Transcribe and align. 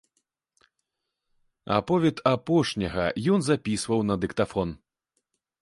Аповед 1.75 2.17
апошняга 2.33 3.05
ён 3.37 3.49
запісваў 3.49 3.99
на 4.11 4.15
дыктафон. 4.25 4.69